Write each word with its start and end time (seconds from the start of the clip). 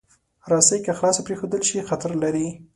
رسۍ 0.51 0.77
که 0.85 0.91
خلاصه 0.97 1.21
پرېښودل 1.27 1.61
شي، 1.69 1.77
خطر 1.89 2.11
لري. 2.23 2.47